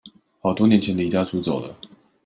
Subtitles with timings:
[0.39, 1.77] 好多年前離家出走了